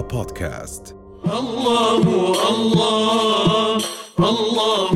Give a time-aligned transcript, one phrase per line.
[0.00, 0.94] بودكاست.
[1.26, 2.02] الله
[2.50, 3.76] الله
[4.18, 4.90] الله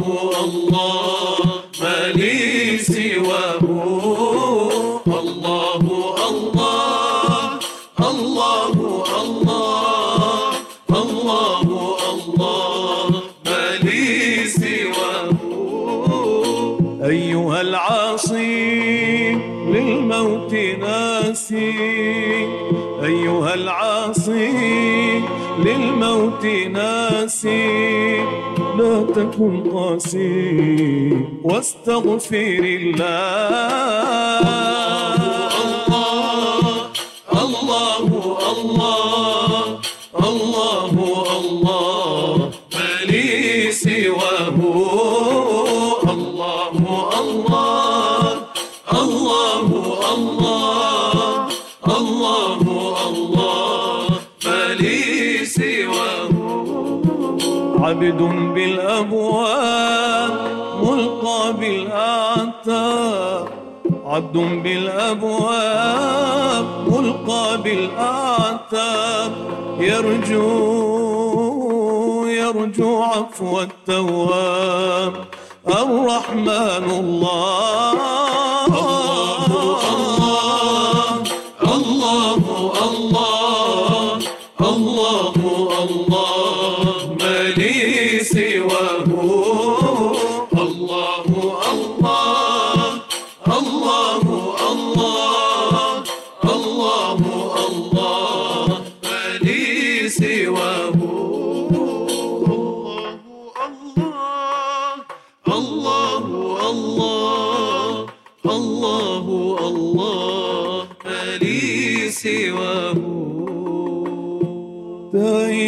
[0.45, 1.39] الله
[1.80, 3.62] ما لي سواه.
[5.07, 6.61] الله الله
[6.91, 7.50] الله
[8.11, 8.75] الله
[10.91, 11.62] الله
[12.12, 13.11] الله
[13.46, 15.30] ما لي سواه.
[17.09, 19.30] أيها العاصي
[19.73, 21.73] للموت ناسي.
[23.08, 25.22] أيها العاصي
[25.58, 28.16] للموت ناسي
[28.79, 33.28] لا تكن قاسي واستغفر الله.
[51.98, 52.61] الله
[53.08, 54.08] الله
[54.44, 55.00] ما لي
[55.44, 56.30] سواه.
[57.84, 58.22] عبد
[58.55, 60.32] بالأبواب
[60.82, 63.46] ملقى بالأعتاب
[64.06, 65.86] عبد بالأبواب
[66.90, 69.33] ملقى بالأعتاب
[69.80, 70.48] يرجو
[72.27, 75.14] يرجو عفو التواب.
[75.68, 78.47] الرحمن الله.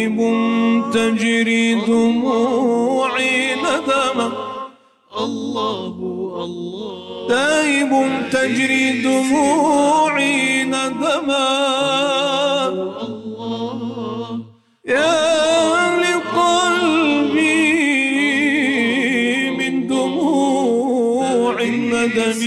[0.01, 0.17] تائب
[0.93, 4.31] تجري دموعي ندما.
[5.17, 5.93] الله
[6.43, 7.27] الله.
[7.29, 7.91] تائب
[8.31, 11.49] تجري دموعي ندما.
[13.05, 14.39] الله
[14.85, 15.21] يا
[16.01, 17.61] لقلبي
[19.59, 22.41] من دموع الندم.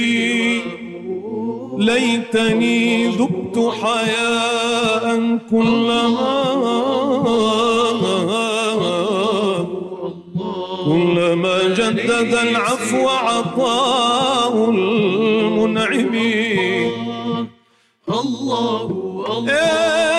[1.79, 5.05] ليتني ذقت حياء
[5.51, 6.94] كلما
[10.85, 16.15] كلما جدد العفو عطاء المنعم.
[18.09, 18.89] الله
[19.49, 20.14] يا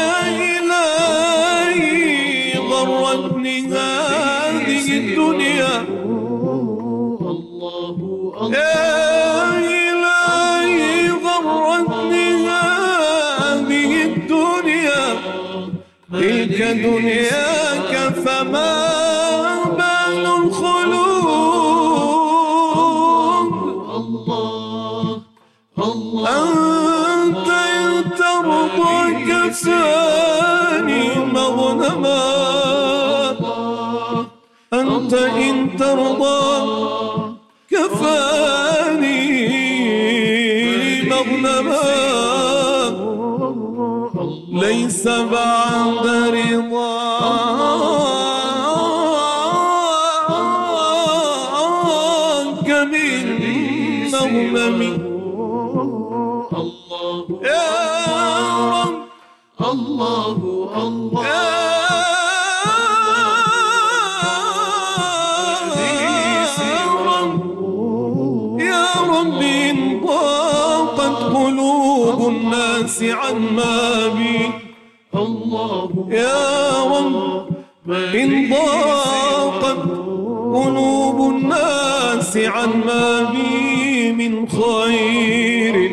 [16.26, 17.94] تلك دنياك
[18.26, 18.74] فما
[19.78, 21.06] بال الخلود
[26.28, 28.98] أنت إن ترضى
[29.30, 31.04] كفاني
[31.34, 32.26] مغنما.
[34.74, 36.44] أنت إن ترضى
[37.72, 38.75] كفاني
[45.06, 46.06] ليس بعد
[51.36, 53.26] رضاك من
[54.12, 54.82] مغنم
[57.44, 57.68] يا
[58.72, 58.96] رب
[59.62, 60.38] الله
[60.84, 61.26] الله
[68.60, 74.08] يا رب إن ضاقت قلوب الناس بي الله
[76.10, 77.56] يا رب
[78.16, 79.78] إن ضاقت
[80.56, 85.85] قلوب الناس عن ما بي من خير.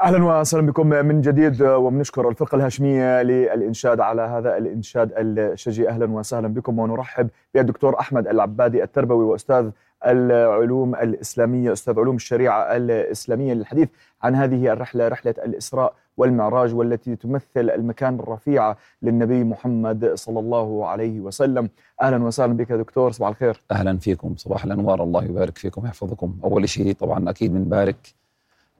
[0.00, 5.88] أهلا وسهلا بكم من جديد وبنشكر الفرقة الهاشمية للإنشاد على هذا الإنشاد الشجي.
[5.88, 9.70] أهلا وسهلا بكم ونرحب بالدكتور أحمد العبادي التربوي وأستاذ
[10.06, 13.88] العلوم الإسلامية أستاذ علوم الشريعة الإسلامية للحديث
[14.22, 21.20] عن هذه الرحلة رحلة الإسراء والمعراج والتي تمثل المكان الرفيع للنبي محمد صلى الله عليه
[21.20, 21.68] وسلم.
[22.02, 23.62] أهلا وسهلا بك دكتور صباح الخير.
[23.70, 25.02] أهلا فيكم صباح الأنوار.
[25.02, 28.19] الله يبارك فيكم ويحفظكم أول شيء طبعا أكيد بنبارك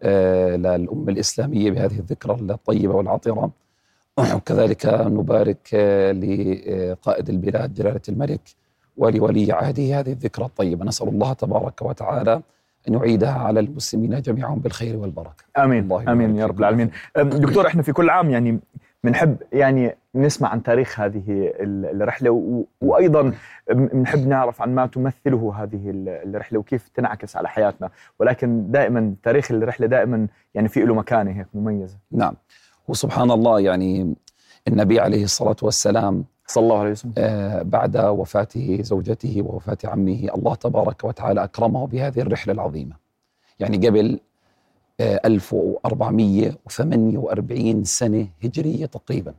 [0.02, 3.50] آه للأمة الإسلامية بهذه الذكرى الطيبة والعطرة.
[4.34, 8.40] وكذلك نبارك آه لقائد البلاد جلاله الملك
[8.96, 10.84] ولولي عهده هذه الذكرى الطيبة.
[10.84, 12.42] نسأل الله تبارك وتعالى
[12.88, 15.44] أن يعيدها على المسلمين جميعا بالخير والبركة.
[15.58, 15.82] آمين.
[15.84, 16.46] الله آمين يا.
[16.46, 16.90] رب العالمين.
[17.16, 18.60] دكتور إحنا في كل عام يعني
[19.04, 23.32] بنحب يعني نسمع عن تاريخ هذه ال- الرحلة و- وأيضا
[23.70, 27.90] بنحب نعرف عن ما تمثله هذه ال- الرحلة وكيف تنعكس على حياتنا.
[28.18, 31.96] ولكن دائما تاريخ الرحلة دائما يعني في له مكانة هيك مميزة.
[32.12, 32.34] نعم.
[32.88, 34.14] وسبحان الله يعني
[34.68, 37.12] النبي عليه الصلاة والسلام صلى الله عليه وسلم.
[37.18, 42.96] آه، بعد وفاته زوجته ووفاة عمه الله تبارك وتعالى أكرمه بهذه الرحلة العظيمة.
[43.60, 44.20] يعني قبل
[45.00, 49.34] 1448 سنة هجرية تقريبا.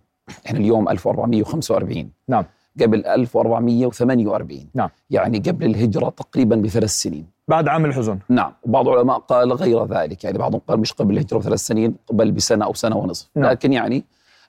[0.46, 2.46] إحنا اليوم 1445 نعم.
[2.82, 4.90] قبل 1448 نعم.
[5.10, 7.26] يعني قبل الهجرة تقريبا بثلاث سنين.
[7.48, 8.20] بعد عام الحزن.
[8.30, 8.54] نعم.
[8.64, 10.24] وبعض العلماء قال غير ذلك.
[10.24, 13.30] يعني بعضهم قال مش قبل الهجرة بثلاث سنين بل بسنة أو سنة ونصف.
[13.36, 13.52] نعم.
[13.52, 14.04] لكن يعني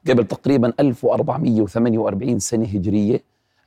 [0.08, 3.22] قبل تقريبا 1448 سنة هجرية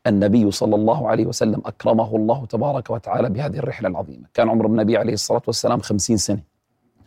[0.07, 4.25] النبي صلى الله عليه وسلم أكرمه الله تبارك وتعالى بهذه الرحلة العظيمة.
[4.33, 6.55] كان عمر النبي عليه الصلاة والسلام خمسين سنة.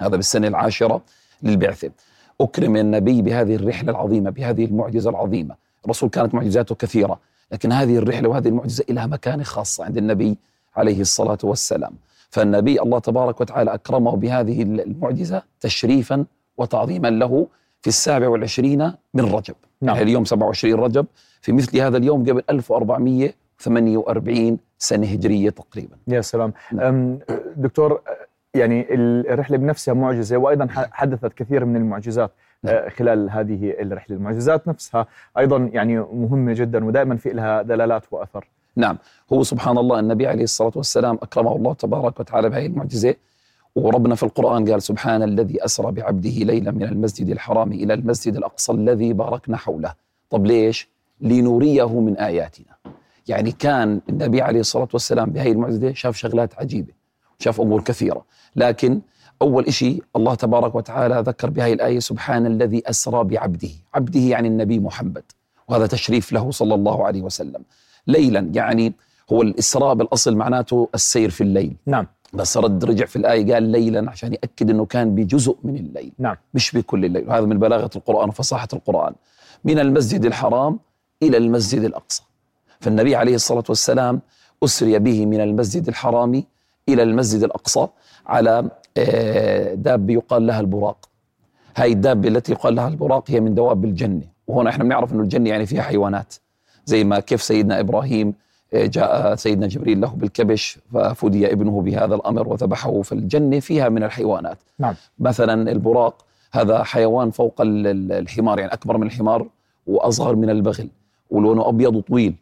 [0.00, 1.02] هذا بالسنة العاشرة
[1.42, 1.90] للبعثة.
[2.40, 5.54] أكرم النبي بهذه الرحلة العظيمة بهذه المعجزة العظيمة.
[5.84, 7.20] الرسول كانت معجزاته كثيرة
[7.52, 10.38] لكن هذه الرحلة وهذه المعجزة لها مكانة خاصة عند النبي
[10.76, 11.92] عليه الصلاة والسلام.
[12.30, 16.24] فالنبي الله تبارك وتعالى أكرمه بهذه المعجزة تشريفا
[16.58, 17.46] وتعظيما له
[17.82, 19.54] في السابع والعشرين من رجب.
[19.82, 19.96] نعم.
[19.96, 21.06] يعني اليوم 27 رجب
[21.40, 25.96] في مثل هذا اليوم قبل 1448 سنة هجرية تقريبا.
[26.08, 26.52] يا سلام.
[26.72, 27.18] نعم.
[27.56, 28.00] دكتور
[28.58, 32.30] يعني الرحلة بنفسها معجزة وأيضا ح- حدثت كثير من المعجزات
[32.62, 32.74] نعم.
[32.74, 34.16] آه، خلال هذه الرحلة.
[34.16, 35.06] المعجزات نفسها
[35.38, 38.48] أيضا يعني مهمة جدا ودائما في لها دلالات وأثر.
[38.76, 38.98] نعم.
[39.32, 43.14] هو سبحان الله النبي عليه الصلاة والسلام أكرمه الله تبارك وتعالى بهذه المعجزة
[43.74, 48.72] وربنا في القرآن قال سبحان الذي أسرى بعبده ليلا من المسجد الحرام إلى المسجد الأقصى
[48.72, 49.94] الذي باركنا حوله.
[50.30, 50.88] طب ليش؟
[51.20, 52.66] لنريه من آياتنا.
[53.28, 56.92] يعني كان النبي عليه الصلاة والسلام بهذه المعجزة شاف شغلات عجيبة.
[57.38, 58.24] شاف أمور كثيرة.
[58.56, 59.00] لكن
[59.42, 63.68] أول إشي الله تبارك وتعالى ذكر بهذه الآية سبحان الذي أسرى بعبده.
[63.94, 65.22] عبده يعني النبي محمد.
[65.68, 67.62] وهذا تشريف له صلى الله عليه وسلم.
[68.06, 68.92] ليلا يعني
[69.32, 71.76] هو الإسراء بالأصل معناته السير في الليل.
[71.86, 72.06] نعم.
[72.32, 76.12] بس رد رجع في الآية قال ليلا عشان يأكد أنه كان بجزء من الليل.
[76.18, 76.36] نعم.
[76.54, 77.28] مش بكل الليل.
[77.28, 79.14] وهذا من بلاغة القرآن وفصاحة القرآن.
[79.64, 80.78] من المسجد الحرام
[81.22, 82.22] إلى المسجد الأقصى.
[82.80, 84.20] فالنبي عليه الصلاة والسلام
[84.64, 86.44] أسري به من المسجد الحرام
[86.88, 87.86] إلى المسجد الأقصى
[88.26, 91.08] على آه، دابة يقال لها البراق.
[91.76, 94.22] هاي الدابة التي يقال لها البراق هي من دواب الجنة.
[94.46, 96.34] وهنا إحنا بنعرف أنه الجنة يعني فيها حيوانات.
[96.84, 98.34] زي ما كيف سيدنا إبراهيم
[98.74, 104.58] آه، جاء سيدنا جبريل له بالكبش ففدي ابنه بهذا الأمر وذبحه فالجنة فيها من الحيوانات.
[104.78, 104.94] نعم.
[105.18, 109.46] مثلا البراق هذا حيوان فوق ال- ال- الحمار يعني أكبر من الحمار
[109.86, 110.88] وأصغر من البغل
[111.30, 112.34] ولونه أبيض وطويل.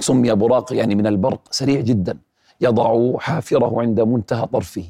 [0.00, 2.18] سمي براق يعني من البرق سريع جدا.
[2.60, 4.84] يضع حافره عند منتهى طرفه.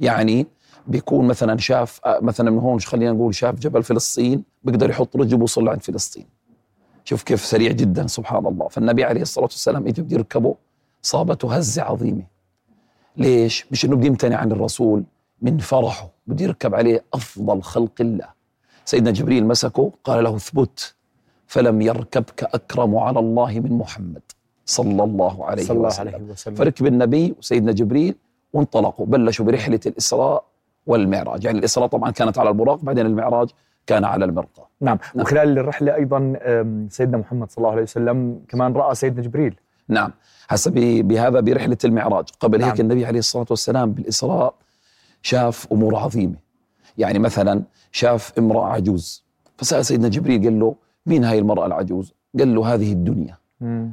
[0.00, 0.46] يعني
[0.86, 5.64] بيكون مثلا شاف مثلا من هون خلينا نقول شاف جبل فلسطين بيقدر يحط رجله ويوصل
[5.64, 6.26] لعند فلسطين.
[7.04, 8.68] شوف كيف سريع جدا سبحان الله.
[8.68, 10.54] فالنبي عليه الصلاة والسلام اجى بده يركبه
[11.02, 12.22] صابته هزة عظيمة.
[13.16, 15.04] ليش؟ مش إنه بده يمتنع عن الرسول
[15.42, 16.10] من فرحه.
[16.26, 18.28] بده يركب عليه أفضل خلق الله.
[18.84, 20.94] سيدنا جبريل مسكه قال له اثبت
[21.46, 24.22] فلم يركبك أكرم على الله من محمد.
[24.66, 26.14] صلى الله عليه صلى الله وسلم.
[26.14, 26.54] عليه وسلم.
[26.54, 28.14] فركب النبي وسيدنا جبريل
[28.52, 30.44] وانطلقوا بلشوا برحلة الإسراء
[30.86, 31.44] والمعراج.
[31.44, 33.48] يعني الإسراء طبعا كانت على البراق بعدين المعراج
[33.86, 34.68] كان على المرقى.
[34.80, 34.98] نعم.
[35.14, 35.24] نعم.
[35.24, 36.18] وخلال الرحلة أيضا
[36.90, 39.54] سيدنا محمد صلى الله عليه وسلم كمان رأى سيدنا جبريل.
[39.88, 40.10] نعم.
[40.48, 40.70] هسه
[41.02, 42.24] بهذا برحلة المعراج.
[42.40, 42.70] قبل نعم.
[42.70, 44.54] هيك النبي عليه الصلاة والسلام بالإسراء
[45.22, 46.36] شاف أمور عظيمة.
[46.98, 49.24] يعني مثلا شاف امرأة عجوز
[49.56, 50.74] فسأل سيدنا جبريل قال له
[51.06, 53.38] مين هاي المرأة العجوز؟ قال له هذه الدنيا.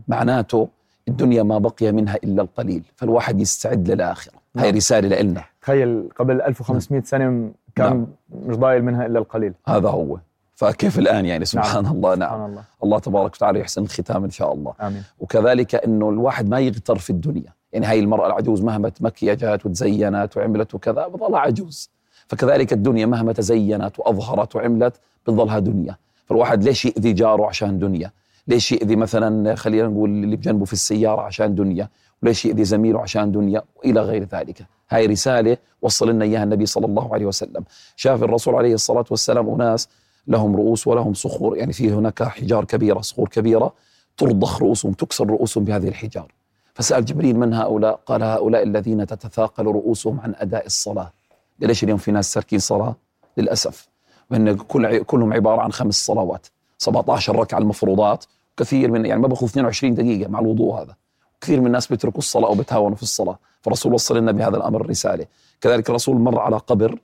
[0.08, 0.68] معناته
[1.08, 4.34] الدنيا ما بقي منها إلا القليل فالواحد يستعد للآخرة.
[4.58, 4.76] هاي نعم.
[4.76, 8.08] رسالة لنا تخيل قبل 1500 سنة كان نعم.
[8.46, 9.54] مش ضايل منها إلا القليل.
[9.68, 10.18] هذا هو.
[10.56, 12.30] فكيف الآن يعني؟ سبحان الله نعم.
[12.30, 12.64] سبحان الله.
[12.84, 14.74] الله تبارك وتعالى يحسن الختام إن شاء الله.
[14.82, 15.04] آمين.
[15.20, 17.54] وكذلك إنه الواحد ما يغتر في الدنيا.
[17.74, 21.90] يعني هاي المرأة العجوز مهما تمكيجت وتزينت وعملت وكذا بضلها عجوز.
[22.28, 25.96] فكذلك الدنيا مهما تزينت وأظهرت وعملت بتضلها دنيا.
[26.26, 28.12] فالواحد ليش يأذي جاره عشان دنيا؟
[28.48, 31.90] ليش يأذي مثلا خلينا نقول اللي بجنبه في السيارة عشان دنيا
[32.24, 34.66] وليش يأذي زميله عشان دنيا وإلى غير ذلك.
[34.90, 37.64] هاي رسالة وصل لنا إياها النبي صلى الله عليه وسلم.
[37.96, 39.90] شاف الرسول عليه الصلاة والسلام أناس
[40.28, 43.74] لهم رؤوس ولهم صخور يعني في هناك حجار كبيرة صخور كبيرة
[44.18, 46.32] ترضخ رؤوسهم تكسر رؤوسهم بهذه الحجار.
[46.74, 51.12] فسأل جبريل من هؤلاء؟ قال هؤلاء الذين تتثاقل رؤوسهم عن أداء الصلاة.
[51.60, 52.96] ليش اليوم في ناس تركين صلاة؟
[53.38, 53.88] للأسف.
[54.32, 56.48] وإن كل كلهم عبارة عن خمس صلوات.
[56.82, 58.26] 17 ركعة المفروضات
[58.58, 60.96] كثير من يعني ما بأخذ 22 دقيقة مع الوضوء هذا.
[61.42, 63.40] كثير من الناس بيتركوا الصلاة أو بيتهاونوا في الصلاة.
[63.62, 65.26] فالرسول وصل لنا بهذا الأمر رسالة.
[65.62, 67.00] كذلك الرسول مر على قبر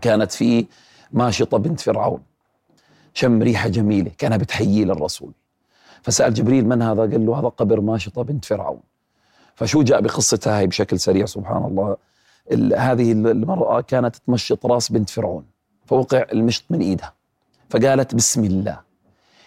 [0.00, 0.64] كانت فيه
[1.12, 2.22] ماشطة بنت فرعون.
[3.14, 5.32] شم ريحة جميلة كانها بتحيي للرسول.
[6.02, 8.80] فسأل جبريل من هذا؟ قال له هذا قبر ماشطة بنت فرعون.
[9.54, 11.96] فشو جاء بقصتها؟ هي بشكل سريع سبحان الله.
[12.52, 15.44] ال- هذه المرأة كانت تمشط راس بنت فرعون.
[15.86, 17.19] فوقع المشط من إيدها.
[17.70, 18.80] فقالت بسم الله.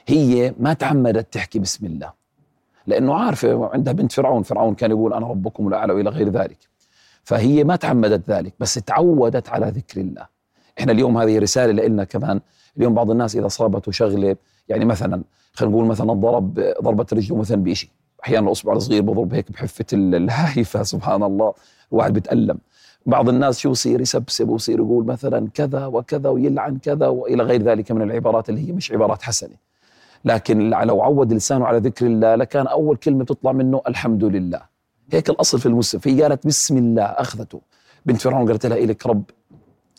[0.07, 2.11] هي ما تعمدت تحكي بسم الله.
[2.87, 6.57] لأنه عارفة عندها بنت فرعون فرعون كان يقول أنا ربكم الأعلى وإلى غير ذلك.
[7.23, 10.27] فهي ما تعمدت ذلك بس تعودت على ذكر الله.
[10.79, 12.41] إحنا اليوم هذه رسالة لنا كمان.
[12.77, 14.35] اليوم بعض الناس إذا صابته شغلة
[14.69, 17.89] يعني مثلا خلينا نقول مثلا ضرب ضربة رجله مثلا بشيء
[18.23, 21.53] أحيانا الأصبع الصغير بضرب هيك بحفة ال- الهايفة سبحان الله.
[21.91, 22.57] الواحد بتألم
[23.05, 27.91] بعض الناس شو يصير يسبسب ويصير يقول مثلا كذا وكذا ويلعن كذا وإلى غير ذلك
[27.91, 29.55] من العبارات اللي هي مش عبارات حسنة.
[30.25, 34.61] لكن لو عود لسانه على ذكر الله لكان أول كلمة تطلع منه الحمد لله.
[35.11, 37.61] هيك الأصل في المسلم فهي قالت بسم الله أخذته.
[38.05, 39.23] بنت فرعون قالت لها الك رب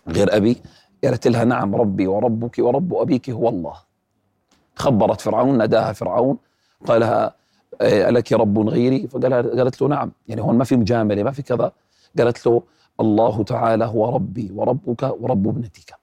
[0.08, 0.56] غير أبي؟
[1.04, 3.74] قالت لها نعم ربي وربك ورب أبيك هو الله.
[4.76, 6.36] خبرت فرعون ناداها فرعون.
[6.86, 7.34] قال لها
[7.80, 10.12] آه، ألك رب غيري؟ فقال قالت له نعم.
[10.28, 11.72] يعني هون ما في مجاملة ما في كذا.
[12.18, 12.62] قالت له
[13.00, 15.94] الله تعالى هو ربي وربك ورب ابنتك.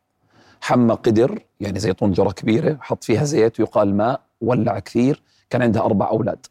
[0.61, 5.81] حمى قدر يعني زي طنجرة كبيرة حط فيها زيت ويقال ماء ولع كثير كان عندها
[5.81, 6.45] أربع أولاد.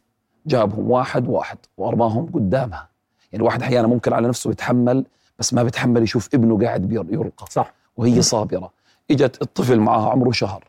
[0.45, 2.89] جابهم واحد واحد وأرماهم قدامها.
[3.31, 5.05] يعني واحد أحيانا ممكن على نفسه يتحمل
[5.39, 7.73] بس ما بيتحمل يشوف ابنه قاعد يرقى صح.
[7.97, 8.71] وهي صابرة.
[9.11, 10.63] إجت الطفل معها عمره شهر.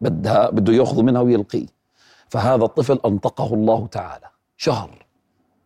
[0.00, 1.66] بدها بده يأخذ منها ويلقيه.
[2.28, 4.26] فهذا الطفل أنطقه الله تعالى.
[4.56, 5.06] شهر.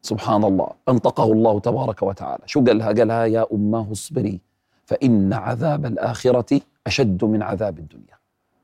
[0.02, 0.68] سبحان الله.
[0.88, 2.42] أنطقه الله تبارك وتعالى.
[2.46, 4.40] شو قال لها قال لها يا أماه اصبري
[4.84, 8.16] فإن عذاب الآخرة أشد من عذاب الدنيا.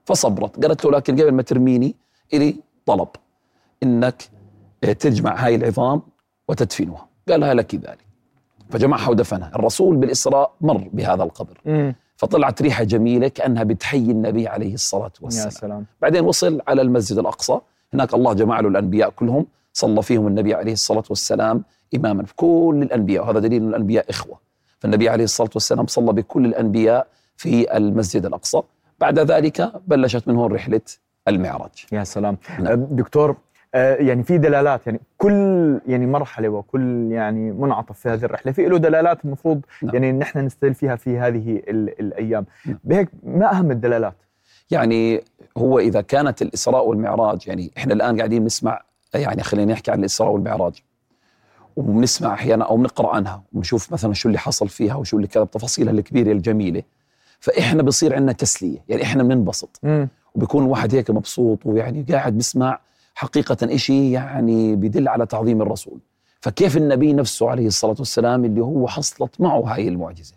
[0.05, 0.65] فصبرت.
[0.65, 1.95] قالت له لكن قبل ما ترميني
[2.35, 3.09] إلي طلب.
[3.83, 4.23] إنك
[4.83, 6.03] تجمع هاي العظام
[6.49, 7.07] وتدفنها.
[7.29, 8.09] قال لها لك ذلك.
[8.71, 11.61] فجمعها ودفنها الرسول بالإسراء مر بهذا القبر.
[11.67, 11.95] مم.
[12.17, 15.51] فطلعت ريحة جميلة كأنها بتحيي النبي عليه الصلاة يا والسلام.
[15.51, 15.87] سلام.
[16.03, 17.59] بعدين وصل على المسجد الأقصى.
[17.95, 19.47] هناك الله جمع له الأنبياء كلهم.
[19.79, 21.63] صلى فيهم النبي عليه الصلاة والسلام
[21.95, 22.25] إماما.
[22.25, 24.39] في كل الأنبياء وهذا دليل أن الأنبياء إخوة.
[24.79, 27.07] فالنبي عليه الصلاة والسلام صلى بكل الأنبياء
[27.37, 28.61] في المسجد الأقصى.
[29.01, 30.81] بعد ذلك بلشت من هون رحلة
[31.29, 31.87] المعراج.
[31.93, 32.37] يا سلام.
[32.59, 32.67] نعم.
[32.67, 33.37] آه، دكتور
[33.75, 38.67] آه، يعني في دلالات يعني كل يعني مرحلة وكل يعني منعطف في هذه الرحلة في
[38.67, 39.95] له دلالات المفروض نعم.
[39.95, 42.47] يعني نحن نستدل فيها في هذه ال- الأيام.
[42.67, 42.79] نعم.
[42.85, 44.15] بهيك ما أهم الدلالات؟
[44.71, 45.23] يعني
[45.59, 48.81] هو إذا كانت الإسراء والمعراج يعني إحنا الآن قاعدين نسمع
[49.15, 50.83] يعني خلينا نحكي عن الإسراء والمعراج.
[51.77, 55.93] وبنسمع أحيانا أو بنقرأ عنها ونشوف مثلا شو اللي حصل فيها وشو اللي كذا بتفاصيلها
[55.93, 56.83] الكبيرة الجميلة.
[57.41, 59.81] فإحنا بصير عندنا تسلية يعني إحنا بننبسط.
[59.83, 60.09] مم.
[60.35, 62.81] وبيكون الواحد هيك مبسوط ويعني قاعد بسمع
[63.15, 65.99] حقيقة إشي يعني بدل على تعظيم الرسول.
[66.41, 70.35] فكيف النبي نفسه عليه الصلاة والسلام اللي هو حصلت معه هاي المعجزة؟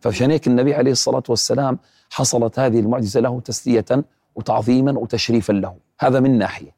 [0.00, 1.78] فعشان هيك النبي عليه الصلاة والسلام
[2.10, 5.74] حصلت هذه المعجزة له تسلية وتعظيما وتشريفا له.
[6.00, 6.77] هذا من ناحية.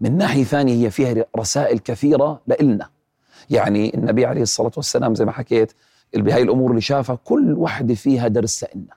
[0.00, 2.88] من ناحية ثانية هي فيها رسائل كثيرة لإلنا.
[3.50, 5.72] يعني النبي عليه الصلاة والسلام زي ما حكيت
[6.14, 8.94] بهاي الأمور اللي شافها كل واحدة فيها درس لإلنا.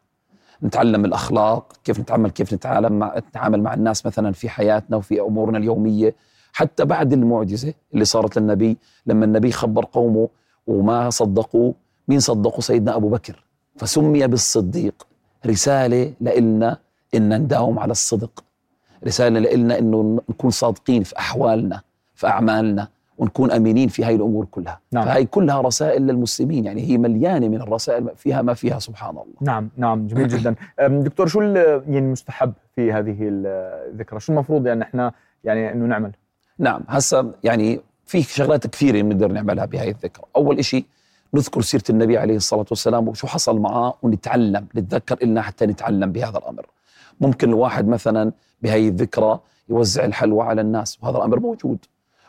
[0.63, 5.57] نتعلم الأخلاق كيف نتعامل كيف نتعامل مع نتعامل مع الناس مثلا في حياتنا وفي أمورنا
[5.57, 6.15] اليومية.
[6.53, 10.29] حتى بعد المعجزة اللي صارت للنبي لما النبي خبر قومه
[10.67, 11.73] وما صدقوا
[12.07, 13.43] مين صدقوا؟ سيدنا أبو بكر.
[13.77, 15.07] فسمي بالصديق
[15.45, 16.77] رسالة لإلنا
[17.15, 18.43] إن نداوم على الصدق.
[19.05, 21.81] رسالة لإلنا إنه نكون صادقين في أحوالنا
[22.15, 24.79] في أعمالنا ونكون أمينين في هاي الأمور كلها.
[24.91, 25.05] نعم.
[25.05, 29.25] فهي كلها رسائل للمسلمين يعني هي مليانة من الرسائل فيها ما فيها سبحان الله.
[29.41, 30.55] نعم نعم جميل جدا.
[30.87, 35.11] دكتور شو يعني المستحب في هذه الذكرى؟ شو المفروض يعني إحنا
[35.43, 36.11] يعني إنه نعمل؟
[36.59, 40.25] نعم هسا يعني في شغلات كثيرة بنقدر نعملها بهاي الذكرى.
[40.35, 40.85] أول إشي
[41.33, 46.37] نذكر سيرة النبي عليه الصلاة والسلام وشو حصل معاه ونتعلم نتذكر إلنا حتى نتعلم بهذا
[46.37, 46.65] الأمر.
[47.21, 51.77] ممكن الواحد مثلا بهاي الذكرى يوزع الحلوى على الناس وهذا الأمر موجود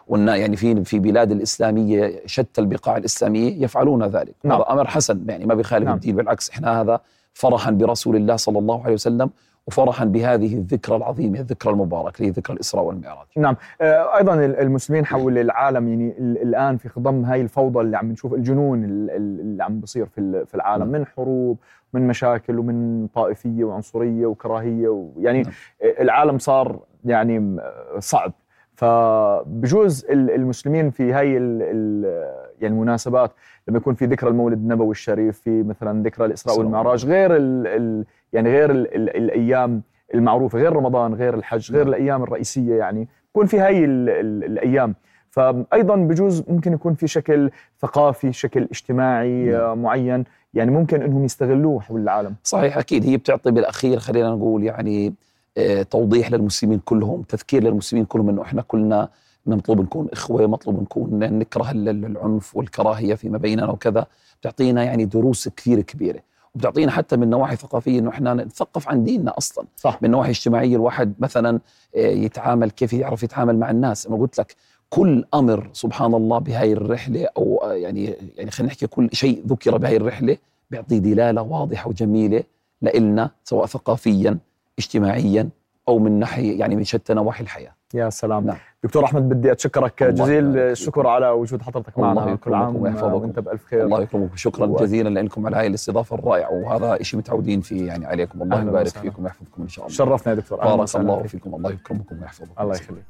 [0.09, 4.57] وإن يعني في في بلاد الإسلامية شتى البقاع الإسلامية يفعلون ذلك نعم.
[4.61, 5.95] هذا أمر حسن يعني ما بيخالف نعم.
[5.95, 7.01] الدين بالعكس إحنا هذا
[7.33, 9.31] فرحا برسول الله صلى الله عليه وسلم
[9.66, 14.61] وفرحا بهذه الذكرى العظيمة الذكرى المباركة اللي هي ذكرى الإسراء والمعراج نعم آه، أيضا ال-
[14.61, 19.11] المسلمين حول العالم يعني ال- الآن في خضم هاي الفوضى اللي عم نشوف الجنون ال-
[19.11, 21.00] ال- اللي عم بصير في في العالم نعم.
[21.00, 21.59] من حروب
[21.92, 25.52] من مشاكل ومن طائفية وعنصرية وكراهية ويعني نعم.
[26.00, 27.57] العالم صار يعني
[27.99, 28.33] صعب
[28.75, 33.33] فبجوز ال- المسلمين في هاي ال- ال- يعني المناسبات
[33.69, 38.04] لما يكون في ذكرى المولد النبوي الشريف في مثلا ذكرى الإسراء والمعراج غير ال ال
[38.33, 39.83] يعني غير ال ال الأيام
[40.15, 41.95] المعروفة غير رمضان غير الحج غير نعم.
[41.95, 44.95] الأيام الرئيسية يعني يكون في هاي ال ال الأيام.
[45.31, 47.51] فايضا بجوز ممكن يكون في شكل
[47.83, 49.55] ثقافي شكل اجتماعي نعم.
[49.61, 50.25] آه، معين
[50.55, 52.35] يعني ممكن إنهم يستغلوه حول العالم.
[52.45, 53.05] صحيح أكيد.
[53.07, 55.15] هي بتعطي بالأخير خلينا نقول يعني
[55.59, 59.09] آه، توضيح للمسلمين كلهم تذكير للمسلمين كلهم إنه إحنا كلنا
[59.47, 64.07] مطلوب نكون إخوة مطلوب نكون نكره ال- ال- العنف والكراهية فيما بيننا وكذا.
[64.41, 66.21] بتعطينا يعني دروس كثير كبيرة.
[66.54, 69.64] وبتعطينا حتى من نواحي ثقافية إنه إحنا نتثقف عن ديننا أصلا.
[69.76, 69.99] صح.
[70.02, 71.61] من نواحي اجتماعية الواحد مثلا
[71.97, 74.06] آه، يتعامل كيف يعرف يتعامل مع الناس.
[74.06, 74.56] أنا قلت لك
[74.90, 78.04] كل أمر سبحان الله بهاي الرحلة أو آه، يعني
[78.37, 80.37] يعني خلينا نحكي كل شيء ذكر بهاي الرحلة
[80.71, 82.42] بيعطي دلالة واضحة وجميلة
[82.82, 84.38] لإلنا سواء ثقافيا
[84.78, 85.49] اجتماعيا
[85.89, 87.75] أو من ناحية يعني من شتى نواحي الحياة.
[87.95, 88.47] يا سلام.
[88.47, 88.57] نعم.
[88.85, 90.59] دكتور أحمد بدي أتشكرك جزيل.
[90.59, 93.12] الشكر على وجود حضرتك الله معنا كل يكرمكم عام ويحفظكم.
[93.12, 93.85] وأنت بألف خير.
[93.85, 98.07] الله يكرمكم شكرا و- جزيلا لكم على هاي الاستضافة الرائعة وهذا شيء متعودين فيه يعني
[98.07, 98.43] عليكم.
[98.43, 98.89] الله يبارك.
[98.89, 99.97] فيكم ويحفظكم إن شاء الله.
[99.97, 101.27] شرفنا يا دكتور بارك الله فيك.
[101.31, 101.55] فيكم.
[101.55, 102.62] الله يكرمكم ويحفظكم.
[102.62, 103.05] الله يخليك.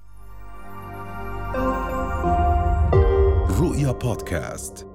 [3.61, 4.92] رؤيا بودكاست.